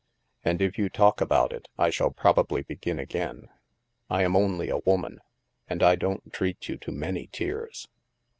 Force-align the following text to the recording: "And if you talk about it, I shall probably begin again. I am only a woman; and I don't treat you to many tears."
"And 0.43 0.63
if 0.63 0.79
you 0.79 0.89
talk 0.89 1.21
about 1.21 1.53
it, 1.53 1.67
I 1.77 1.91
shall 1.91 2.09
probably 2.09 2.63
begin 2.63 2.97
again. 2.97 3.49
I 4.09 4.23
am 4.23 4.35
only 4.35 4.67
a 4.71 4.79
woman; 4.79 5.19
and 5.69 5.83
I 5.83 5.95
don't 5.95 6.33
treat 6.33 6.67
you 6.67 6.77
to 6.77 6.91
many 6.91 7.27
tears." 7.31 7.87